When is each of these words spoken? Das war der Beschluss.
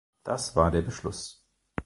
Das 0.23 0.55
war 0.55 0.71
der 0.71 0.81
Beschluss. 0.81 1.45